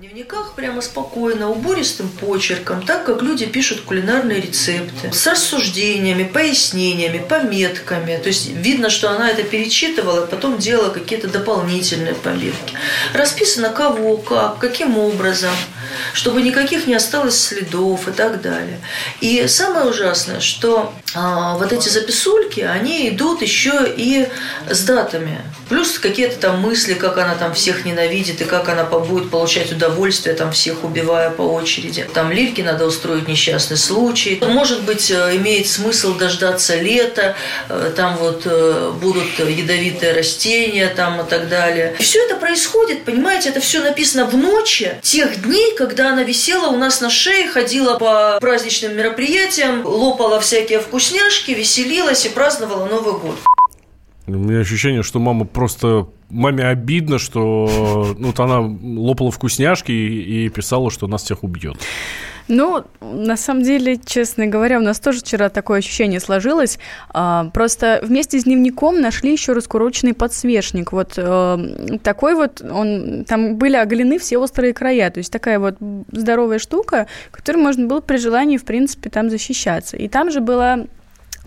В 0.00 0.02
дневниках 0.02 0.54
прямо 0.54 0.80
спокойно, 0.80 1.50
убористым 1.50 2.08
почерком, 2.08 2.80
так 2.80 3.04
как 3.04 3.20
люди 3.20 3.44
пишут 3.44 3.82
кулинарные 3.82 4.40
рецепты, 4.40 5.12
с 5.12 5.26
рассуждениями, 5.26 6.24
пояснениями, 6.24 7.18
пометками. 7.18 8.16
То 8.16 8.28
есть 8.28 8.48
видно, 8.48 8.88
что 8.88 9.10
она 9.10 9.28
это 9.28 9.42
перечитывала, 9.42 10.24
потом 10.24 10.56
делала 10.56 10.88
какие-то 10.88 11.28
дополнительные 11.28 12.14
пометки. 12.14 12.74
Расписано 13.12 13.68
кого, 13.68 14.16
как, 14.16 14.58
каким 14.58 14.96
образом, 14.96 15.52
чтобы 16.12 16.42
никаких 16.42 16.86
не 16.86 16.94
осталось 16.94 17.40
следов 17.40 18.08
и 18.08 18.12
так 18.12 18.40
далее. 18.40 18.80
И 19.20 19.46
самое 19.46 19.86
ужасное, 19.86 20.40
что 20.40 20.92
а, 21.14 21.56
вот 21.56 21.72
эти 21.72 21.88
записульки, 21.88 22.60
они 22.60 23.08
идут 23.08 23.42
еще 23.42 23.92
и 23.96 24.28
с 24.68 24.84
датами. 24.84 25.40
Плюс 25.68 25.98
какие-то 25.98 26.36
там 26.36 26.60
мысли, 26.60 26.94
как 26.94 27.18
она 27.18 27.34
там 27.34 27.54
всех 27.54 27.84
ненавидит 27.84 28.40
и 28.40 28.44
как 28.44 28.68
она 28.68 28.84
будет 28.84 29.30
получать 29.30 29.72
удовольствие 29.72 30.34
там 30.34 30.52
всех 30.52 30.84
убивая 30.84 31.30
по 31.30 31.42
очереди. 31.42 32.06
Там 32.12 32.30
Лильке 32.32 32.62
надо 32.62 32.86
устроить 32.86 33.28
несчастный 33.28 33.76
случай. 33.76 34.40
Может 34.40 34.82
быть, 34.82 35.10
э, 35.10 35.36
имеет 35.36 35.68
смысл 35.68 36.14
дождаться 36.14 36.76
лета, 36.76 37.36
э, 37.68 37.92
там 37.96 38.16
вот 38.16 38.42
э, 38.44 38.92
будут 39.00 39.38
ядовитые 39.38 40.12
растения 40.12 40.88
там 40.88 41.20
и 41.20 41.28
так 41.28 41.48
далее. 41.48 41.94
И 41.98 42.02
все 42.02 42.24
это 42.24 42.36
происходит, 42.36 43.04
понимаете, 43.04 43.50
это 43.50 43.60
все 43.60 43.80
написано 43.80 44.26
в 44.26 44.36
ночи 44.36 44.96
тех 45.02 45.42
дней, 45.42 45.74
когда 45.80 46.10
она 46.10 46.24
висела 46.24 46.68
у 46.68 46.76
нас 46.76 47.00
на 47.00 47.08
шее, 47.08 47.48
ходила 47.48 47.96
по 47.96 48.36
праздничным 48.38 48.94
мероприятиям, 48.94 49.86
лопала 49.86 50.38
всякие 50.38 50.78
вкусняшки, 50.78 51.52
веселилась 51.52 52.26
и 52.26 52.28
праздновала 52.28 52.84
Новый 52.86 53.14
год. 53.14 53.36
У 54.26 54.32
меня 54.32 54.58
ощущение, 54.60 55.02
что 55.02 55.20
мама 55.20 55.46
просто... 55.46 56.08
Маме 56.28 56.64
обидно, 56.66 57.18
что 57.18 58.14
ну, 58.18 58.26
вот 58.26 58.38
она 58.40 58.60
лопала 58.60 59.30
вкусняшки 59.30 59.90
и, 59.90 60.44
и 60.44 60.48
писала, 60.50 60.90
что 60.90 61.06
нас 61.06 61.22
всех 61.24 61.44
убьет. 61.44 61.78
Ну, 62.50 62.84
на 63.00 63.36
самом 63.36 63.62
деле, 63.62 63.96
честно 64.04 64.46
говоря, 64.46 64.78
у 64.78 64.82
нас 64.82 64.98
тоже 64.98 65.20
вчера 65.20 65.48
такое 65.48 65.78
ощущение 65.78 66.18
сложилось. 66.18 66.78
А, 67.10 67.48
просто 67.54 68.00
вместе 68.02 68.40
с 68.40 68.44
дневником 68.44 69.00
нашли 69.00 69.30
еще 69.32 69.52
раскуроченный 69.52 70.14
подсвечник. 70.14 70.90
Вот 70.90 71.14
э, 71.16 71.98
такой 72.02 72.34
вот, 72.34 72.60
он, 72.60 73.24
там 73.24 73.56
были 73.56 73.76
оголены 73.76 74.18
все 74.18 74.38
острые 74.38 74.74
края. 74.74 75.10
То 75.10 75.18
есть 75.18 75.32
такая 75.32 75.60
вот 75.60 75.76
здоровая 76.10 76.58
штука, 76.58 77.06
которой 77.30 77.58
можно 77.58 77.86
было 77.86 78.00
при 78.00 78.16
желании, 78.16 78.56
в 78.56 78.64
принципе, 78.64 79.10
там 79.10 79.30
защищаться. 79.30 79.96
И 79.96 80.08
там 80.08 80.32
же 80.32 80.40
была 80.40 80.86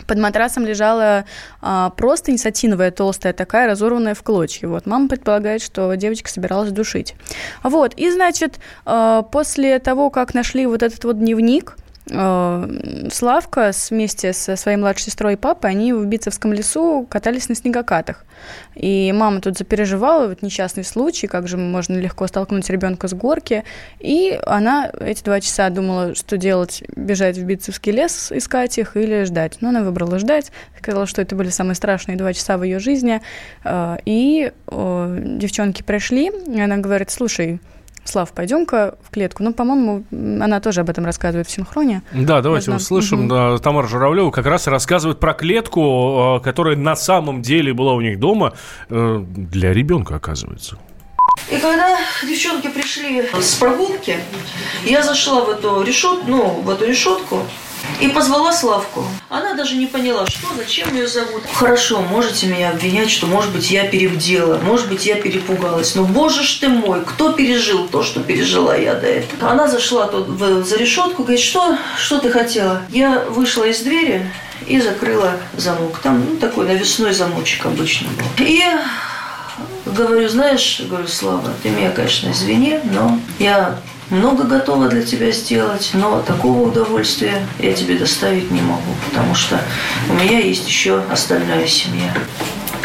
под 0.06 0.18
матрасом 0.18 0.64
лежала 0.64 1.24
а, 1.60 1.90
простынь 1.90 2.38
сатиновая, 2.38 2.90
толстая 2.90 3.32
такая, 3.32 3.66
разорванная 3.66 4.14
в 4.14 4.22
клочья. 4.22 4.68
Вот, 4.68 4.86
мама 4.86 5.08
предполагает, 5.08 5.62
что 5.62 5.94
девочка 5.94 6.30
собиралась 6.30 6.72
душить. 6.72 7.14
Вот, 7.62 7.94
и, 7.94 8.10
значит, 8.10 8.58
а, 8.84 9.22
после 9.22 9.78
того, 9.78 10.10
как 10.10 10.34
нашли 10.34 10.66
вот 10.66 10.82
этот 10.82 11.02
вот 11.04 11.18
дневник, 11.18 11.76
Славка 12.06 13.70
вместе 13.90 14.34
со 14.34 14.56
своей 14.56 14.76
младшей 14.76 15.06
сестрой 15.06 15.34
и 15.34 15.36
папой, 15.36 15.70
они 15.70 15.94
в 15.94 16.04
Бицевском 16.04 16.52
лесу 16.52 17.06
катались 17.08 17.48
на 17.48 17.54
снегокатах. 17.54 18.26
И 18.74 19.10
мама 19.12 19.40
тут 19.40 19.56
запереживала, 19.56 20.28
вот 20.28 20.42
несчастный 20.42 20.84
случай, 20.84 21.26
как 21.26 21.48
же 21.48 21.56
можно 21.56 21.96
легко 21.96 22.26
столкнуть 22.26 22.68
ребенка 22.68 23.08
с 23.08 23.14
горки. 23.14 23.64
И 24.00 24.38
она 24.44 24.90
эти 25.00 25.24
два 25.24 25.40
часа 25.40 25.70
думала, 25.70 26.14
что 26.14 26.36
делать, 26.36 26.82
бежать 26.94 27.38
в 27.38 27.44
Бицевский 27.44 27.92
лес, 27.92 28.30
искать 28.32 28.76
их 28.76 28.98
или 28.98 29.24
ждать. 29.24 29.58
Но 29.62 29.70
она 29.70 29.82
выбрала 29.82 30.18
ждать, 30.18 30.52
сказала, 30.78 31.06
что 31.06 31.22
это 31.22 31.34
были 31.34 31.48
самые 31.48 31.74
страшные 31.74 32.18
два 32.18 32.34
часа 32.34 32.58
в 32.58 32.64
ее 32.64 32.80
жизни. 32.80 33.22
Э, 33.64 33.96
и 34.04 34.52
девчонки 34.68 35.82
пришли, 35.82 36.30
и 36.46 36.60
она 36.60 36.76
говорит, 36.76 37.10
слушай, 37.10 37.60
Слав, 38.04 38.32
пойдем-ка 38.32 38.96
в 39.02 39.10
клетку. 39.10 39.42
Ну, 39.42 39.52
по-моему, 39.52 40.04
она 40.12 40.60
тоже 40.60 40.82
об 40.82 40.90
этом 40.90 41.04
рассказывает 41.04 41.48
в 41.48 41.50
синхроне. 41.50 42.02
Да, 42.12 42.42
давайте 42.42 42.70
Можно... 42.70 42.82
услышим. 42.84 43.20
Угу. 43.20 43.28
Да, 43.28 43.58
Тамара 43.58 43.86
Журавлева 43.86 44.30
как 44.30 44.46
раз 44.46 44.66
рассказывает 44.66 45.18
про 45.18 45.32
клетку, 45.32 46.38
э, 46.38 46.44
которая 46.44 46.76
на 46.76 46.96
самом 46.96 47.42
деле 47.42 47.72
была 47.72 47.94
у 47.94 48.00
них 48.00 48.20
дома 48.20 48.54
э, 48.90 49.24
для 49.26 49.72
ребенка, 49.72 50.16
оказывается. 50.16 50.76
И 51.50 51.56
когда 51.56 51.98
девчонки 52.22 52.68
пришли 52.68 53.24
с 53.40 53.54
прогулки, 53.54 54.16
я 54.84 55.02
зашла 55.02 55.44
в 55.44 55.50
эту 55.50 55.82
решетку, 55.82 56.24
ну, 56.26 56.48
в 56.62 56.70
эту 56.70 56.86
решетку, 56.86 57.42
и 58.00 58.08
позвала 58.08 58.52
Славку. 58.52 59.04
Она 59.28 59.54
даже 59.54 59.76
не 59.76 59.86
поняла, 59.86 60.26
что, 60.26 60.46
зачем 60.56 60.94
ее 60.94 61.06
зовут. 61.06 61.42
Хорошо, 61.52 62.00
можете 62.00 62.46
меня 62.46 62.70
обвинять, 62.70 63.10
что, 63.10 63.26
может 63.26 63.52
быть, 63.52 63.70
я 63.70 63.86
перебдела, 63.86 64.58
может 64.58 64.88
быть, 64.88 65.06
я 65.06 65.16
перепугалась. 65.16 65.94
Но, 65.94 66.04
боже 66.04 66.42
ж 66.42 66.54
ты 66.60 66.68
мой, 66.68 67.04
кто 67.04 67.32
пережил 67.32 67.88
то, 67.88 68.02
что 68.02 68.20
пережила 68.20 68.76
я 68.76 68.94
до 68.94 69.06
этого? 69.06 69.50
Она 69.50 69.68
зашла 69.68 70.06
тут 70.06 70.28
в, 70.28 70.64
за 70.64 70.76
решетку, 70.76 71.22
говорит, 71.22 71.40
что, 71.40 71.78
что 71.98 72.18
ты 72.18 72.30
хотела? 72.30 72.82
Я 72.90 73.20
вышла 73.28 73.64
из 73.64 73.80
двери 73.80 74.30
и 74.66 74.80
закрыла 74.80 75.32
замок. 75.56 75.98
Там 76.02 76.24
ну, 76.28 76.36
такой 76.36 76.66
навесной 76.66 77.12
замочек 77.12 77.66
обычно 77.66 78.08
был. 78.08 78.46
И 78.46 78.62
говорю, 79.86 80.28
знаешь, 80.28 80.80
говорю, 80.88 81.08
Слава, 81.08 81.50
ты 81.62 81.70
меня, 81.70 81.90
конечно, 81.90 82.30
извини, 82.30 82.80
но 82.84 83.18
я 83.38 83.78
много 84.10 84.44
готова 84.44 84.88
для 84.88 85.02
тебя 85.02 85.30
сделать, 85.30 85.90
но 85.94 86.20
такого 86.20 86.68
удовольствия 86.68 87.46
я 87.58 87.72
тебе 87.72 87.96
доставить 87.96 88.50
не 88.50 88.60
могу, 88.60 88.94
потому 89.08 89.34
что 89.34 89.60
у 90.10 90.14
меня 90.14 90.38
есть 90.40 90.66
еще 90.66 91.02
остальная 91.10 91.66
семья. 91.66 92.12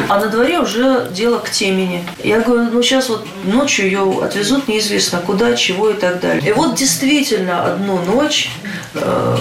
А 0.08 0.20
на 0.20 0.28
дворе 0.28 0.60
уже 0.60 1.08
дело 1.12 1.38
к 1.38 1.52
темени. 1.52 2.04
Я 2.24 2.40
говорю, 2.40 2.72
ну 2.72 2.82
сейчас 2.82 3.10
вот 3.10 3.28
ночью 3.44 3.86
ее 3.86 4.22
отвезут 4.24 4.68
неизвестно 4.68 5.20
куда, 5.20 5.56
чего 5.56 5.92
и 5.92 5.94
так 5.94 6.20
далее. 6.20 6.50
И 6.50 6.54
вот 6.54 6.76
действительно 6.76 7.74
одну 7.74 8.00
ночь, 8.00 8.50
э, 8.96 9.38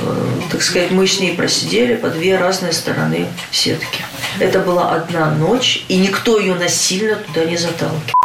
так 0.51 0.63
сказать, 0.63 0.91
мы 0.91 1.07
с 1.07 1.21
ней 1.21 1.35
просидели 1.35 1.95
по 1.95 2.11
две 2.11 2.37
разные 2.37 2.73
стороны 2.73 3.29
сетки. 3.51 4.03
Это 4.41 4.59
была 4.59 4.93
одна 4.93 5.31
ночь, 5.31 5.85
и 5.89 5.97
никто 5.97 6.39
ее 6.39 6.55
насильно 6.55 7.17
туда 7.17 7.45
не 7.45 7.57
заталкивал. 7.57 8.18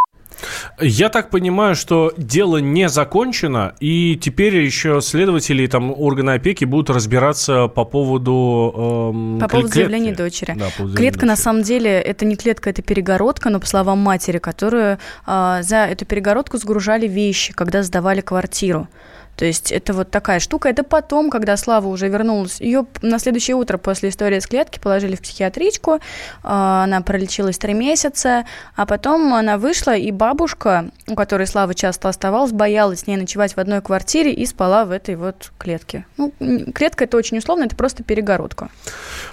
Я 0.79 1.09
так 1.09 1.29
понимаю, 1.29 1.75
что 1.75 2.13
дело 2.17 2.57
не 2.57 2.89
закончено, 2.89 3.75
и 3.79 4.15
теперь 4.15 4.55
еще 4.57 5.01
следователи 5.01 5.63
и 5.63 5.67
там 5.67 5.91
органы 5.91 6.31
опеки 6.31 6.65
будут 6.65 6.89
разбираться 6.89 7.67
по 7.67 7.85
поводу 7.85 9.11
эм, 9.13 9.39
По 9.39 9.47
поводу 9.47 9.69
клетки. 9.69 9.75
заявления 9.89 10.15
дочери. 10.15 10.55
Да, 10.57 10.65
по 10.77 10.83
клетка, 10.87 11.19
дочери. 11.21 11.25
на 11.27 11.35
самом 11.35 11.61
деле, 11.61 11.91
это 12.01 12.25
не 12.25 12.35
клетка, 12.35 12.71
это 12.71 12.81
перегородка, 12.81 13.49
но 13.49 13.59
по 13.59 13.67
словам 13.67 13.99
матери, 13.99 14.39
которую 14.39 14.97
э, 15.27 15.59
за 15.61 15.85
эту 15.85 16.05
перегородку 16.05 16.57
сгружали 16.57 17.07
вещи, 17.07 17.53
когда 17.53 17.83
сдавали 17.83 18.21
квартиру. 18.21 18.87
То 19.35 19.45
есть 19.45 19.71
это 19.71 19.93
вот 19.93 20.11
такая 20.11 20.39
штука. 20.39 20.69
Это 20.69 20.83
потом, 20.83 21.29
когда 21.29 21.57
Слава 21.57 21.87
уже 21.87 22.07
вернулась, 22.07 22.61
ее 22.61 22.85
на 23.01 23.19
следующее 23.19 23.55
утро 23.55 23.77
после 23.77 24.09
истории 24.09 24.39
с 24.39 24.47
клетки 24.47 24.79
положили 24.79 25.15
в 25.15 25.21
психиатричку, 25.21 25.99
а, 26.43 26.83
она 26.83 27.01
пролечилась 27.01 27.57
три 27.57 27.73
месяца, 27.73 28.45
а 28.75 28.85
потом 28.85 29.33
она 29.33 29.57
вышла, 29.57 29.95
и 29.95 30.11
бабушка, 30.11 30.85
у 31.07 31.15
которой 31.15 31.47
Слава 31.47 31.73
часто 31.73 32.09
оставалась, 32.09 32.51
боялась 32.51 33.01
с 33.01 33.07
ней 33.07 33.17
ночевать 33.17 33.55
в 33.55 33.57
одной 33.57 33.81
квартире 33.81 34.33
и 34.33 34.45
спала 34.45 34.85
в 34.85 34.91
этой 34.91 35.15
вот 35.15 35.51
клетке. 35.57 36.05
Ну, 36.17 36.33
клетка 36.73 37.05
это 37.05 37.17
очень 37.17 37.37
условно, 37.37 37.63
это 37.63 37.75
просто 37.75 38.03
перегородка. 38.03 38.69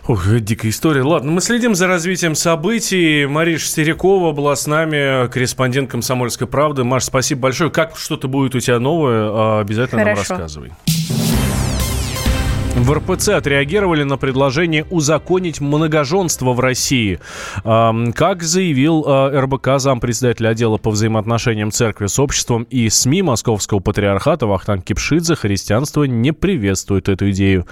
Ох, 0.07 0.26
дикая 0.40 0.71
история. 0.71 1.02
Ладно, 1.02 1.33
мы 1.33 1.40
следим 1.40 1.75
за 1.75 1.87
развитием 1.87 2.35
событий. 2.35 3.26
Мариш 3.26 3.71
Серякова 3.71 4.33
была 4.33 4.57
с 4.57 4.66
нами, 4.66 5.28
корреспондент 5.28 5.90
«Комсомольской 5.90 6.47
правды». 6.47 6.85
Маш, 6.85 7.04
спасибо 7.04 7.42
большое. 7.42 7.71
Как 7.71 7.97
что-то 7.97 8.28
будет 8.28 8.54
у 8.54 8.61
тебя 8.61 8.78
новое, 8.78 9.28
а, 9.30 9.64
обязательно 9.92 10.14
Хорошо. 10.14 10.35
нам 10.35 10.42
рассказывай. 10.42 10.73
В 12.76 12.92
РПЦ 12.92 13.30
отреагировали 13.30 14.04
на 14.04 14.16
предложение 14.16 14.85
узаконить 14.90 15.61
многоженство 15.61 16.52
в 16.52 16.61
России. 16.61 17.18
Как 17.62 18.42
заявил 18.42 19.04
а, 19.06 19.28
РБК 19.42 19.78
зампредседателя 19.78 20.50
отдела 20.50 20.76
по 20.76 20.90
взаимоотношениям 20.90 21.73
церкви 21.73 22.06
с 22.06 22.18
обществом 22.18 22.62
и 22.70 22.88
СМИ 22.88 23.23
Московского 23.23 23.80
патриархата 23.80 24.47
Вахтанг 24.47 24.85
Кипшидзе, 24.85 25.35
христианство 25.35 26.04
не 26.04 26.32
приветствует 26.32 27.09
эту 27.09 27.30
идею. 27.32 27.66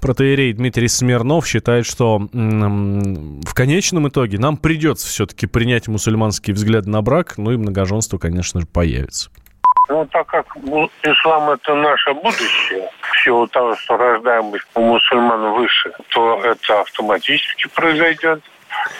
Протеерей 0.00 0.52
Дмитрий 0.52 0.88
Смирнов 0.88 1.46
считает, 1.46 1.86
что 1.86 2.18
в 2.32 3.54
конечном 3.54 4.08
итоге 4.08 4.38
нам 4.38 4.58
придется 4.58 5.08
все-таки 5.08 5.46
принять 5.46 5.88
мусульманские 5.88 6.54
взгляды 6.54 6.90
на 6.90 7.00
брак, 7.02 7.34
ну 7.38 7.52
и 7.52 7.56
многоженство, 7.56 8.18
конечно 8.18 8.60
же, 8.60 8.66
появится. 8.66 9.30
Ну, 9.88 10.06
так 10.06 10.26
как 10.28 10.46
ислам– 11.02 11.50
это 11.52 11.74
наше 11.74 12.14
будущее, 12.14 12.88
в 13.00 13.24
силу 13.24 13.48
того, 13.48 13.74
что 13.76 13.96
рождаемость 13.96 14.64
у 14.74 14.80
мусульман 14.80 15.52
выше, 15.52 15.92
то 16.10 16.40
это 16.44 16.80
автоматически 16.80 17.68
произойдет, 17.68 18.42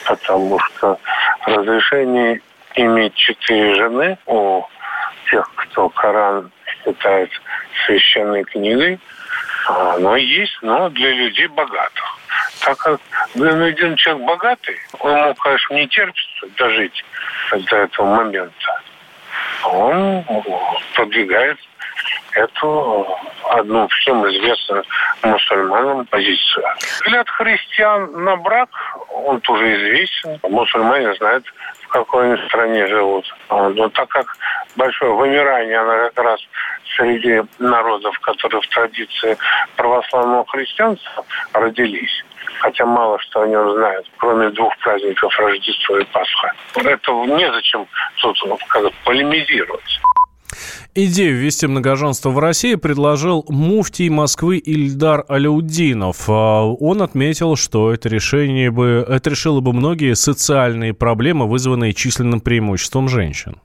потому 0.04 0.58
что 0.58 0.98
разрешение 1.46 2.40
иметь 2.74 3.14
четыре 3.14 3.74
жены 3.76 4.18
у 4.26 4.62
тех, 5.30 5.48
кто 5.54 5.88
Коран 5.88 6.50
считает 6.66 7.30
священной 7.86 8.42
книгой, 8.44 8.98
оно 9.68 10.16
есть, 10.16 10.58
но 10.62 10.88
для 10.88 11.12
людей 11.12 11.46
богатых. 11.46 12.18
Так 12.64 12.76
как 12.78 13.00
ну, 13.36 13.64
один 13.64 13.94
человек 13.96 14.26
богатый, 14.26 14.76
ему, 15.02 15.34
конечно, 15.36 15.74
не 15.74 15.86
терпится 15.86 16.46
дожить 16.56 17.04
до 17.52 17.76
этого 17.76 18.16
момента 18.16 18.81
он 19.64 20.25
продвигает 20.95 21.59
эту 22.33 23.07
одну 23.50 23.87
всем 23.88 24.26
известную 24.28 24.85
мусульманам 25.23 26.07
позицию. 26.07 26.64
Взгляд 27.04 27.28
христиан 27.28 28.25
на 28.25 28.37
брак, 28.37 28.71
он 29.11 29.40
тоже 29.40 29.75
известен. 29.76 30.38
Мусульмане 30.42 31.14
знают, 31.14 31.45
в 31.83 31.88
какой 31.88 32.33
они 32.33 32.49
стране 32.49 32.87
живут. 32.87 33.26
Но 33.50 33.88
так 33.90 34.09
как 34.09 34.37
большое 34.76 35.12
вымирание, 35.12 35.78
оно 35.78 36.09
как 36.09 36.25
раз 36.25 36.40
среди 36.96 37.42
народов, 37.59 38.18
которые 38.20 38.62
в 38.62 38.68
традиции 38.68 39.37
православного 39.77 40.46
христианства 40.46 41.25
родились, 41.53 42.25
хотя 42.62 42.87
мало 42.87 43.18
что 43.18 43.42
о 43.42 43.48
нем 43.48 43.72
знают, 43.72 44.07
кроме 44.18 44.48
двух 44.51 44.77
праздников 44.79 45.37
Рождества 45.38 45.98
и 45.98 46.05
Пасха. 46.05 46.53
Это 46.77 47.12
незачем 47.12 47.87
тут 48.20 48.38
как 48.68 48.85
полемизировать. 49.05 50.01
Идею 50.94 51.38
ввести 51.38 51.66
многоженство 51.66 52.31
в 52.31 52.38
России 52.38 52.77
предложил 52.77 53.44
муфтий 53.48 54.11
Москвы 54.11 54.59
Ильдар 54.59 55.25
Аляудинов. 55.27 56.29
А 56.29 56.64
он 56.64 57.03
отметил, 57.03 57.57
что 57.57 57.92
это 57.92 58.09
решение 58.09 58.70
бы, 58.70 59.05
это 59.09 59.31
решило 59.31 59.61
бы 59.61 59.72
многие 59.72 60.14
социальные 60.14 60.94
проблемы, 60.94 61.48
вызванные 61.48 61.94
численным 61.94 62.40
преимуществом 62.40 63.09
женщин 63.09 63.57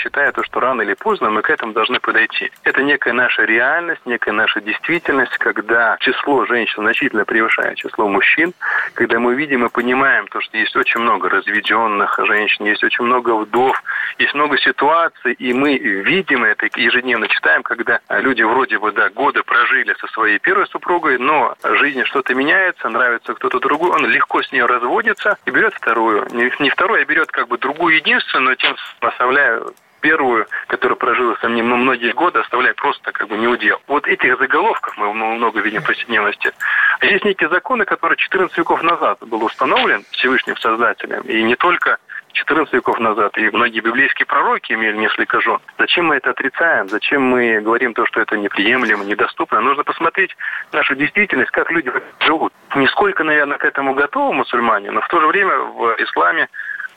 считаю, 0.00 0.32
то, 0.32 0.42
что 0.42 0.60
рано 0.60 0.82
или 0.82 0.94
поздно 0.94 1.30
мы 1.30 1.42
к 1.42 1.50
этому 1.50 1.72
должны 1.72 2.00
подойти. 2.00 2.50
Это 2.64 2.82
некая 2.82 3.12
наша 3.12 3.44
реальность, 3.44 4.00
некая 4.06 4.32
наша 4.32 4.60
действительность, 4.60 5.36
когда 5.38 5.96
число 6.00 6.46
женщин 6.46 6.82
значительно 6.82 7.24
превышает 7.24 7.76
число 7.76 8.08
мужчин, 8.08 8.52
когда 8.94 9.18
мы 9.18 9.34
видим 9.34 9.64
и 9.66 9.68
понимаем 9.68 10.26
то, 10.28 10.40
что 10.40 10.56
есть 10.56 10.74
очень 10.76 11.00
много 11.00 11.28
разведенных 11.28 12.18
женщин, 12.26 12.64
есть 12.64 12.82
очень 12.82 13.04
много 13.04 13.34
вдов, 13.36 13.82
есть 14.18 14.34
много 14.34 14.56
ситуаций, 14.58 15.32
и 15.32 15.52
мы 15.52 15.76
видим 15.76 16.44
это, 16.44 16.66
ежедневно 16.74 17.28
читаем, 17.28 17.62
когда 17.62 18.00
люди 18.08 18.42
вроде 18.42 18.78
бы, 18.78 18.92
да, 18.92 19.10
годы 19.10 19.42
прожили 19.42 19.94
со 20.00 20.06
своей 20.08 20.38
первой 20.38 20.66
супругой, 20.68 21.18
но 21.18 21.54
в 21.62 21.76
жизни 21.76 22.04
что-то 22.04 22.34
меняется, 22.34 22.88
нравится 22.88 23.34
кто-то 23.34 23.60
другой, 23.60 23.90
он 23.90 24.06
легко 24.06 24.42
с 24.42 24.50
нее 24.52 24.66
разводится 24.66 25.36
и 25.44 25.50
берет 25.50 25.74
вторую. 25.74 26.26
Не, 26.32 26.50
не 26.58 26.70
вторую, 26.70 27.02
а 27.02 27.04
берет 27.04 27.30
как 27.30 27.48
бы 27.48 27.58
другую 27.58 27.96
единственную, 27.96 28.56
тем 28.56 28.76
оставляя 29.00 29.60
первую, 30.00 30.46
которая 30.66 30.96
прожила 30.96 31.36
со 31.40 31.48
мной 31.48 31.62
многие 31.62 32.12
годы, 32.12 32.40
оставляя 32.40 32.74
просто 32.74 33.12
как 33.12 33.28
бы 33.28 33.36
неудел. 33.36 33.80
Вот 33.86 34.06
этих 34.06 34.38
заголовков 34.38 34.96
мы 34.96 35.12
много 35.12 35.60
видим 35.60 35.82
в 35.82 35.86
повседневности. 35.86 36.52
А 37.00 37.06
есть 37.06 37.24
некие 37.24 37.48
законы, 37.48 37.84
которые 37.84 38.16
14 38.16 38.56
веков 38.58 38.82
назад 38.82 39.18
был 39.20 39.44
установлен 39.44 40.04
Всевышним 40.10 40.56
Создателем, 40.56 41.22
и 41.22 41.42
не 41.42 41.56
только 41.56 41.98
14 42.32 42.72
веков 42.72 42.98
назад, 43.00 43.36
и 43.38 43.50
многие 43.50 43.80
библейские 43.80 44.26
пророки 44.26 44.72
имели 44.72 44.96
несколько 44.96 45.40
жен. 45.40 45.58
Зачем 45.78 46.06
мы 46.06 46.16
это 46.16 46.30
отрицаем? 46.30 46.88
Зачем 46.88 47.22
мы 47.22 47.60
говорим 47.60 47.92
то, 47.92 48.06
что 48.06 48.20
это 48.20 48.36
неприемлемо, 48.36 49.04
недоступно? 49.04 49.60
Нужно 49.60 49.82
посмотреть 49.82 50.36
нашу 50.72 50.94
действительность, 50.94 51.50
как 51.50 51.70
люди 51.70 51.92
живут. 52.20 52.52
Нисколько, 52.76 53.24
наверное, 53.24 53.58
к 53.58 53.64
этому 53.64 53.94
готовы 53.94 54.32
мусульмане, 54.32 54.90
но 54.90 55.00
в 55.00 55.08
то 55.08 55.20
же 55.20 55.26
время 55.26 55.56
в 55.56 55.96
исламе 55.98 56.48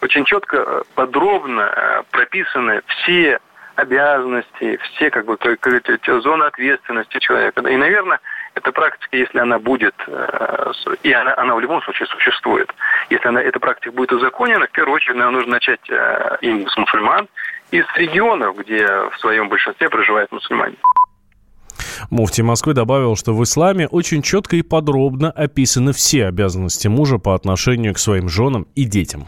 очень 0.03 0.25
четко, 0.25 0.57
э, 0.57 0.81
подробно 0.95 1.61
э, 1.61 2.03
прописаны 2.11 2.81
все 2.87 3.39
обязанности, 3.75 4.77
все 4.83 5.09
как 5.09 5.25
бы 5.25 5.37
зоны 6.21 6.43
ответственности 6.43 7.17
человека. 7.19 7.67
И, 7.67 7.75
наверное, 7.75 8.19
эта 8.53 8.71
практика, 8.71 9.17
если 9.17 9.39
она 9.39 9.57
будет, 9.57 9.95
э, 10.05 10.71
и 11.01 11.11
она, 11.11 11.33
она 11.37 11.55
в 11.55 11.59
любом 11.59 11.81
случае 11.83 12.07
существует, 12.07 12.71
если 13.09 13.29
она, 13.29 13.41
эта 13.41 13.59
практика 13.59 13.91
будет 13.91 14.11
узаконена, 14.11 14.67
в 14.67 14.71
первую 14.71 14.95
очередь, 14.95 15.15
наверное, 15.15 15.37
нужно 15.37 15.53
начать 15.53 15.89
им 16.41 16.67
с 16.67 16.77
мусульман 16.77 17.27
и 17.71 17.81
с 17.81 17.97
регионов, 17.97 18.57
где 18.57 18.85
в 18.85 19.17
своем 19.19 19.49
большинстве 19.49 19.89
проживают 19.89 20.31
мусульмане. 20.31 20.75
Муфти 22.09 22.41
Москвы 22.41 22.73
добавил, 22.73 23.15
что 23.15 23.33
в 23.33 23.43
исламе 23.43 23.87
очень 23.87 24.21
четко 24.21 24.55
и 24.55 24.61
подробно 24.61 25.31
описаны 25.31 25.93
все 25.93 26.27
обязанности 26.27 26.87
мужа 26.87 27.17
по 27.17 27.33
отношению 27.33 27.93
к 27.93 27.99
своим 27.99 28.29
женам 28.29 28.67
и 28.75 28.83
детям. 28.83 29.27